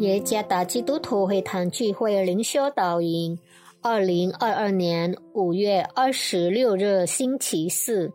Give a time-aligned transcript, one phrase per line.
[0.00, 3.38] 耶加达基督徒会堂聚会灵修导引，
[3.82, 8.10] 二零二二年五月二十六日星期四，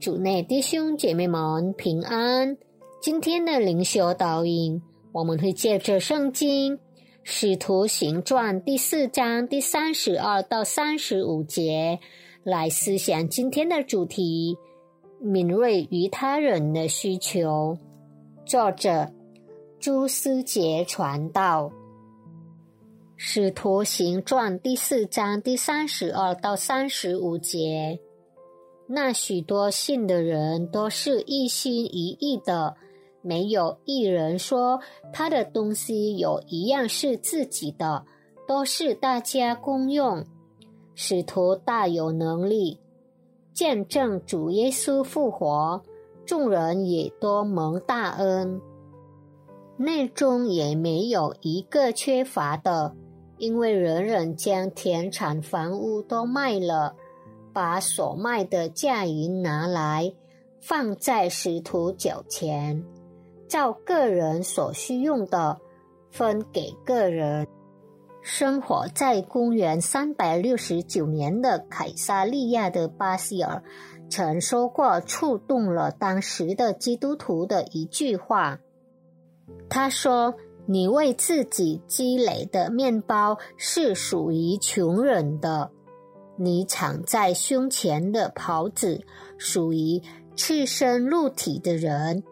[0.00, 2.56] 主内弟兄姐妹们平安。
[2.98, 4.80] 今天的灵修导引，
[5.12, 6.78] 我们会借着圣经
[7.22, 11.98] 《使徒行传》第四章第三十二到三十五节
[12.42, 14.56] 来思想今天的主题：
[15.20, 17.76] 敏锐于他人的需求。
[18.46, 19.10] 作者。
[19.78, 21.64] 朱思杰传道，
[23.14, 28.00] 《使徒行传》第四章第三十二到三十五节，
[28.88, 32.74] 那许多信的人都是一心一意的，
[33.22, 34.80] 没有一人说
[35.12, 38.04] 他的东西有一样是自己的，
[38.48, 40.24] 都是大家公用。
[40.94, 42.80] 使徒大有能力
[43.52, 45.82] 见证主耶稣复活，
[46.24, 48.60] 众人也多蒙大恩。
[49.78, 52.94] 内中也没有一个缺乏的，
[53.36, 56.94] 因为人人将田产房屋都卖了，
[57.52, 60.14] 把所卖的价银拿来，
[60.60, 62.82] 放在使徒脚前，
[63.48, 65.58] 照个人所需用的
[66.10, 67.46] 分给个人。
[68.22, 73.62] 生活在公元三百六十九年的凯撒利亚的巴西尔，
[74.10, 78.58] 曾说过触动了当时的基督徒的一句话。
[79.68, 80.34] 他说
[80.66, 85.70] ：“你为自己积累的面包是属于穷人的，
[86.36, 89.00] 你藏在胸前的袍子
[89.38, 90.02] 属于
[90.34, 92.24] 赤身露体的人，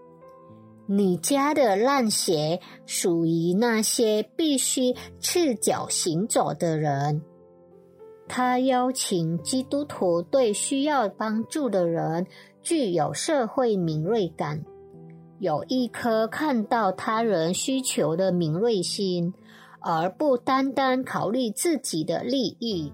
[0.87, 7.23] 你家的烂鞋属于那些必须赤脚行走的人。”
[8.27, 12.27] 他邀请基督徒对需要帮助的人
[12.63, 14.65] 具有社会敏锐感。
[15.39, 19.35] 有一颗看到他人需求的敏锐心，
[19.81, 22.93] 而不单单考虑自己的利益。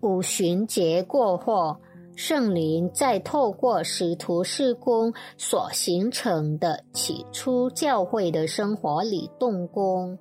[0.00, 1.76] 五旬节过后，
[2.14, 10.16] 圣灵再透过使徒事工所形成的起初教会的生活里动工。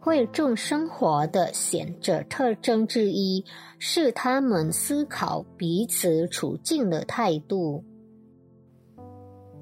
[0.00, 3.44] 会众生活的显著特征之一
[3.78, 7.84] 是他们思考彼此处境的态度。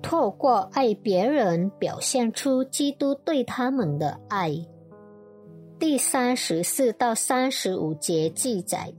[0.07, 4.55] 透过爱别人，表现出基督对他们的爱。
[5.81, 8.95] 第三十四到三十五节记载，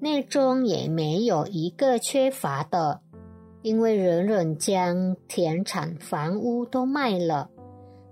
[0.00, 3.00] 内中也没有一个缺乏的，
[3.62, 7.48] 因为人人将田产房屋都卖了，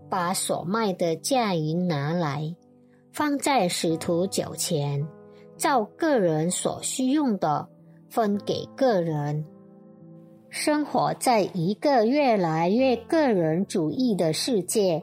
[0.08, 2.54] 把所卖的价银拿来，
[3.12, 5.04] 放在使徒脚前，
[5.56, 7.68] 照个人所需用的
[8.08, 9.44] 分给个人。
[10.50, 15.02] 生活在一个越来越个人主义的世界，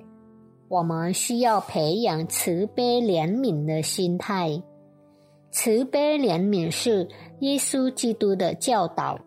[0.67, 4.63] 我们需要培养慈悲怜悯的心态。
[5.51, 7.07] 慈悲怜悯是
[7.41, 9.19] 耶稣基督的教导。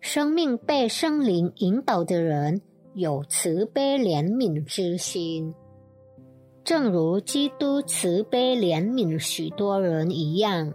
[0.00, 2.60] 生命被圣灵引导的人
[2.94, 5.54] 有慈悲怜悯之心，
[6.64, 10.74] 正如基督慈悲怜悯许多人一样。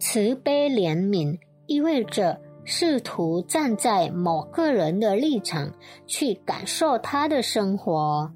[0.00, 2.40] 慈悲怜悯意味着。
[2.68, 5.72] 试图站在某个人的立场
[6.04, 8.28] 去感受他的生活，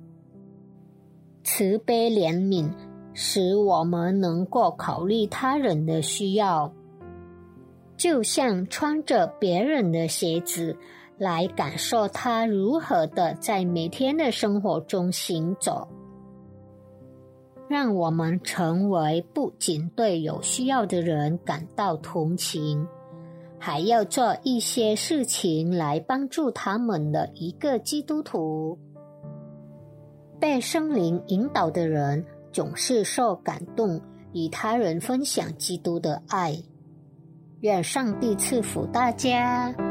[1.42, 2.70] 慈悲怜悯
[3.12, 6.72] 使我们能够考虑他人的需要，
[7.96, 10.76] 就像穿着别人的鞋子
[11.18, 15.88] 来感受他如何的在每天的生活中行走。
[17.68, 22.86] 让我们成为不仅对有需要的人感到同情。
[23.60, 28.78] 还要做一些事情来帮助他们的一个基督徒。
[30.40, 34.00] 被圣灵引导的人总是受感动，
[34.32, 36.56] 与他人分享基督的爱。
[37.60, 39.89] 愿上帝赐福大家。